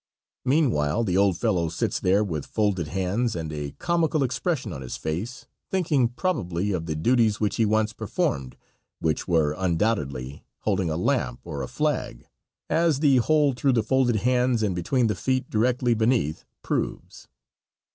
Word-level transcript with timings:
Meanwhile, 0.45 1.03
the 1.03 1.15
old 1.15 1.37
fellow 1.37 1.69
sits 1.69 1.99
there 1.99 2.23
with 2.23 2.47
folded 2.47 2.87
hands 2.87 3.35
and 3.35 3.53
a 3.53 3.73
comical 3.77 4.23
expression 4.23 4.73
on 4.73 4.81
his 4.81 4.97
face, 4.97 5.45
thinking, 5.69 6.07
probably, 6.07 6.71
of 6.71 6.87
the 6.87 6.95
duties 6.95 7.39
which 7.39 7.57
he 7.57 7.67
once 7.67 7.93
performed, 7.93 8.57
which 8.97 9.27
were, 9.27 9.53
undoubtedly, 9.55 10.43
holding 10.61 10.89
a 10.89 10.97
lamp 10.97 11.41
or 11.43 11.61
a 11.61 11.67
flag, 11.67 12.25
as 12.67 13.01
the 13.01 13.17
hole 13.17 13.53
through 13.53 13.73
the 13.73 13.83
folded 13.83 14.15
hands 14.15 14.63
and 14.63 14.75
between 14.75 15.05
the 15.05 15.13
feet 15.13 15.51
directly 15.51 15.93
beneath 15.93 16.45
proves. 16.63 17.27